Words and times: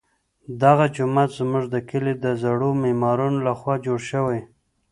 دغه 0.61 0.85
جومات 0.95 1.29
زموږ 1.39 1.65
د 1.73 1.75
کلي 1.89 2.13
د 2.17 2.25
زړو 2.41 2.69
معمارانو 2.83 3.39
لخوا 3.47 3.75
جوړ 3.85 3.99
شوی. 4.11 4.39